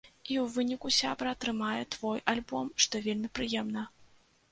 [0.03, 3.85] І ў выніку сябра атрымае твой альбом, што вельмі прыемна.